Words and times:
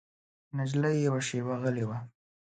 نجلۍ 0.57 0.95
یوه 1.05 1.21
شېبه 1.27 1.55
غلی 1.61 1.83
وه. 1.89 1.97